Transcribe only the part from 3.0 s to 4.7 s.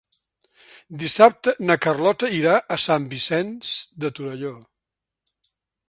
Vicenç de Torelló.